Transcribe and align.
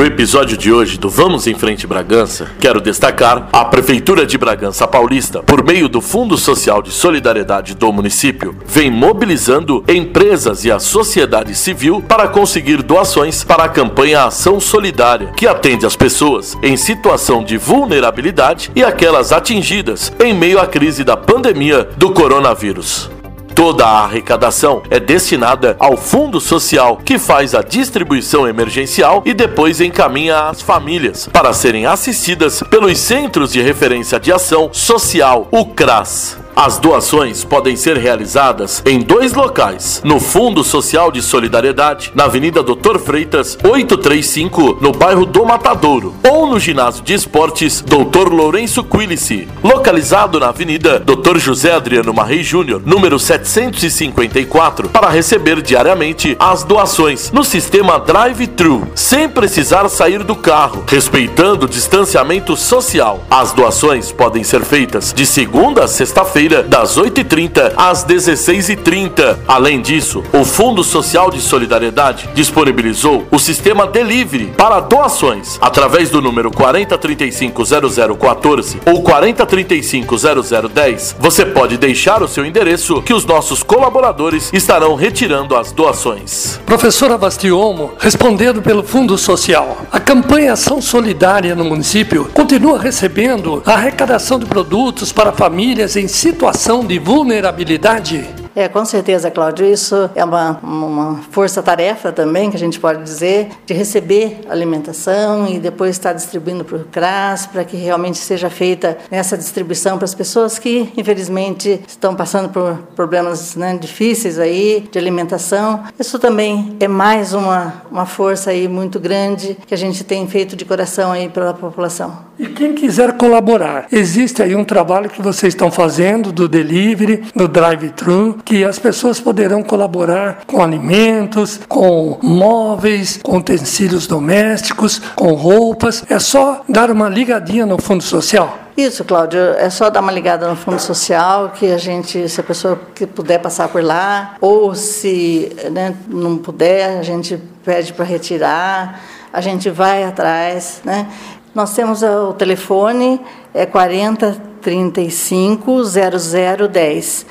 No 0.00 0.06
episódio 0.06 0.56
de 0.56 0.72
hoje 0.72 0.96
do 0.96 1.10
Vamos 1.10 1.46
em 1.46 1.54
Frente 1.54 1.86
Bragança, 1.86 2.50
quero 2.58 2.80
destacar 2.80 3.50
a 3.52 3.66
Prefeitura 3.66 4.24
de 4.24 4.38
Bragança 4.38 4.88
Paulista, 4.88 5.42
por 5.42 5.62
meio 5.62 5.90
do 5.90 6.00
Fundo 6.00 6.38
Social 6.38 6.80
de 6.80 6.90
Solidariedade 6.90 7.74
do 7.74 7.92
município, 7.92 8.56
vem 8.64 8.90
mobilizando 8.90 9.84
empresas 9.86 10.64
e 10.64 10.72
a 10.72 10.78
sociedade 10.78 11.54
civil 11.54 12.00
para 12.00 12.28
conseguir 12.28 12.82
doações 12.82 13.44
para 13.44 13.64
a 13.64 13.68
campanha 13.68 14.24
Ação 14.24 14.58
Solidária, 14.58 15.32
que 15.36 15.46
atende 15.46 15.84
as 15.84 15.96
pessoas 15.96 16.56
em 16.62 16.78
situação 16.78 17.44
de 17.44 17.58
vulnerabilidade 17.58 18.70
e 18.74 18.82
aquelas 18.82 19.32
atingidas 19.32 20.10
em 20.18 20.32
meio 20.32 20.58
à 20.58 20.66
crise 20.66 21.04
da 21.04 21.14
pandemia 21.14 21.86
do 21.98 22.10
coronavírus. 22.10 23.19
Toda 23.60 23.84
a 23.84 24.04
arrecadação 24.04 24.82
é 24.88 24.98
destinada 24.98 25.76
ao 25.78 25.94
Fundo 25.94 26.40
Social, 26.40 26.96
que 26.96 27.18
faz 27.18 27.54
a 27.54 27.60
distribuição 27.60 28.48
emergencial 28.48 29.22
e 29.26 29.34
depois 29.34 29.82
encaminha 29.82 30.48
às 30.48 30.62
famílias 30.62 31.28
para 31.30 31.52
serem 31.52 31.84
assistidas 31.84 32.62
pelos 32.70 32.98
Centros 32.98 33.52
de 33.52 33.60
Referência 33.60 34.18
de 34.18 34.32
Ação 34.32 34.70
Social, 34.72 35.46
o 35.50 35.66
CRAS. 35.66 36.38
As 36.62 36.76
doações 36.76 37.42
podem 37.42 37.74
ser 37.74 37.96
realizadas 37.96 38.82
em 38.84 38.98
dois 38.98 39.32
locais: 39.32 40.02
no 40.04 40.20
Fundo 40.20 40.62
Social 40.62 41.10
de 41.10 41.22
Solidariedade, 41.22 42.12
na 42.14 42.24
Avenida 42.24 42.62
Doutor 42.62 42.98
Freitas, 42.98 43.56
835, 43.64 44.76
no 44.78 44.92
bairro 44.92 45.24
do 45.24 45.42
Matadouro, 45.42 46.14
ou 46.22 46.46
no 46.46 46.60
Ginásio 46.60 47.02
de 47.02 47.14
Esportes 47.14 47.80
Doutor 47.80 48.30
Lourenço 48.30 48.84
Quilici, 48.84 49.48
localizado 49.64 50.38
na 50.38 50.50
Avenida 50.50 50.98
Doutor 50.98 51.38
José 51.38 51.72
Adriano 51.72 52.12
Marrei 52.12 52.42
Júnior, 52.42 52.82
número 52.84 53.18
754, 53.18 54.90
para 54.90 55.08
receber 55.08 55.62
diariamente 55.62 56.36
as 56.38 56.62
doações 56.62 57.30
no 57.30 57.42
sistema 57.42 57.98
drive-thru, 57.98 58.86
sem 58.94 59.30
precisar 59.30 59.88
sair 59.88 60.22
do 60.22 60.36
carro, 60.36 60.84
respeitando 60.86 61.64
o 61.64 61.68
distanciamento 61.70 62.54
social. 62.54 63.24
As 63.30 63.50
doações 63.54 64.12
podem 64.12 64.44
ser 64.44 64.62
feitas 64.62 65.14
de 65.14 65.24
segunda 65.24 65.84
a 65.84 65.88
sexta-feira 65.88 66.49
das 66.68 66.98
8h30 66.98 67.74
às 67.76 68.04
16h30. 68.04 69.36
Além 69.46 69.80
disso, 69.80 70.24
o 70.32 70.44
Fundo 70.44 70.82
Social 70.82 71.30
de 71.30 71.40
Solidariedade 71.40 72.28
disponibilizou 72.34 73.24
o 73.30 73.38
sistema 73.38 73.86
Delivery 73.86 74.52
para 74.56 74.80
doações 74.80 75.56
através 75.60 76.10
do 76.10 76.20
número 76.20 76.50
40350014 76.50 78.78
ou 78.86 79.04
40350010. 79.04 81.14
Você 81.18 81.46
pode 81.46 81.76
deixar 81.76 82.20
o 82.22 82.28
seu 82.28 82.44
endereço 82.44 83.00
que 83.02 83.14
os 83.14 83.24
nossos 83.24 83.62
colaboradores 83.62 84.50
estarão 84.52 84.96
retirando 84.96 85.56
as 85.56 85.70
doações. 85.72 86.60
Professora 86.66 87.16
Bastiomo, 87.16 87.92
respondendo 87.98 88.60
pelo 88.60 88.82
Fundo 88.82 89.16
Social, 89.16 89.78
a 89.92 90.00
campanha 90.00 90.54
Ação 90.54 90.82
Solidária 90.82 91.54
no 91.54 91.64
município 91.64 92.28
continua 92.34 92.78
recebendo 92.78 93.62
a 93.64 93.74
arrecadação 93.74 94.36
de 94.38 94.46
produtos 94.46 95.12
para 95.12 95.32
famílias 95.32 95.96
em 95.96 96.08
situação 96.30 96.84
de 96.84 96.96
vulnerabilidade? 96.96 98.24
É, 98.54 98.68
com 98.68 98.84
certeza, 98.84 99.30
Cláudio. 99.30 99.66
Isso 99.66 100.08
é 100.14 100.24
uma, 100.24 100.60
uma 100.62 101.20
força-tarefa 101.30 102.12
também, 102.12 102.50
que 102.50 102.56
a 102.56 102.58
gente 102.58 102.78
pode 102.78 103.02
dizer, 103.02 103.48
de 103.66 103.74
receber 103.74 104.40
alimentação 104.48 105.48
e 105.48 105.58
depois 105.58 105.90
estar 105.90 106.12
distribuindo 106.12 106.64
para 106.64 106.76
o 106.76 106.84
CRAS, 106.84 107.46
para 107.46 107.64
que 107.64 107.76
realmente 107.76 108.18
seja 108.18 108.48
feita 108.48 108.96
essa 109.10 109.36
distribuição 109.36 109.98
para 109.98 110.04
as 110.04 110.14
pessoas 110.14 110.56
que, 110.58 110.92
infelizmente, 110.96 111.80
estão 111.86 112.14
passando 112.14 112.48
por 112.48 112.76
problemas 112.94 113.56
né, 113.56 113.76
difíceis 113.76 114.38
aí 114.38 114.88
de 114.90 114.98
alimentação. 114.98 115.82
Isso 115.98 116.18
também 116.18 116.76
é 116.78 116.86
mais 116.86 117.34
uma, 117.34 117.82
uma 117.90 118.06
força 118.06 118.50
aí 118.50 118.68
muito 118.68 119.00
grande 119.00 119.58
que 119.66 119.74
a 119.74 119.78
gente 119.78 120.04
tem 120.04 120.28
feito 120.28 120.54
de 120.54 120.64
coração 120.64 121.10
aí 121.10 121.28
pela 121.28 121.52
população. 121.52 122.29
E 122.40 122.46
quem 122.46 122.74
quiser 122.74 123.18
colaborar, 123.18 123.86
existe 123.92 124.42
aí 124.42 124.56
um 124.56 124.64
trabalho 124.64 125.10
que 125.10 125.20
vocês 125.20 125.52
estão 125.52 125.70
fazendo 125.70 126.32
do 126.32 126.48
delivery, 126.48 127.24
do 127.36 127.46
drive-thru, 127.46 128.38
que 128.42 128.64
as 128.64 128.78
pessoas 128.78 129.20
poderão 129.20 129.62
colaborar 129.62 130.44
com 130.46 130.62
alimentos, 130.62 131.60
com 131.68 132.18
móveis, 132.22 133.20
com 133.22 133.36
utensílios 133.36 134.06
domésticos, 134.06 135.02
com 135.14 135.34
roupas. 135.34 136.02
É 136.08 136.18
só 136.18 136.64
dar 136.66 136.90
uma 136.90 137.10
ligadinha 137.10 137.66
no 137.66 137.78
Fundo 137.78 138.02
Social. 138.02 138.58
Isso, 138.74 139.04
Cláudio, 139.04 139.38
é 139.58 139.68
só 139.68 139.90
dar 139.90 140.00
uma 140.00 140.10
ligada 140.10 140.48
no 140.48 140.56
Fundo 140.56 140.78
Social, 140.78 141.50
que 141.50 141.70
a 141.70 141.76
gente, 141.76 142.26
se 142.26 142.40
a 142.40 142.42
pessoa 142.42 142.80
que 142.94 143.06
puder 143.06 143.38
passar 143.38 143.68
por 143.68 143.84
lá, 143.84 144.36
ou 144.40 144.74
se 144.74 145.54
né, 145.70 145.94
não 146.08 146.38
puder, 146.38 147.00
a 147.00 147.02
gente 147.02 147.38
pede 147.62 147.92
para 147.92 148.06
retirar, 148.06 148.98
a 149.30 149.40
gente 149.40 149.68
vai 149.70 150.02
atrás, 150.02 150.80
né? 150.84 151.06
Nós 151.54 151.74
temos 151.74 152.02
o 152.02 152.32
telefone, 152.34 153.20
é 153.52 153.66
40 153.66 154.50
35 154.60 155.82
0010. 155.84 157.26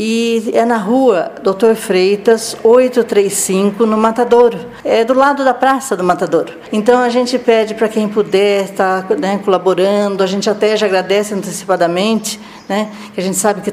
E 0.00 0.50
é 0.54 0.64
na 0.64 0.76
rua 0.76 1.32
Doutor 1.42 1.74
Freitas, 1.74 2.56
835, 2.62 3.84
no 3.84 3.96
Matadouro. 3.96 4.56
É 4.84 5.04
do 5.04 5.12
lado 5.12 5.44
da 5.44 5.52
praça 5.52 5.96
do 5.96 6.04
Matadouro. 6.04 6.52
Então 6.72 7.00
a 7.00 7.08
gente 7.08 7.36
pede 7.36 7.74
para 7.74 7.88
quem 7.88 8.08
puder 8.08 8.66
estar 8.66 9.08
tá, 9.08 9.16
né, 9.16 9.40
colaborando, 9.44 10.22
a 10.22 10.26
gente 10.26 10.48
até 10.48 10.76
já 10.76 10.86
agradece 10.86 11.34
antecipadamente, 11.34 12.38
né, 12.68 12.92
que 13.12 13.20
a 13.20 13.22
gente 13.24 13.36
sabe 13.36 13.60
que 13.60 13.72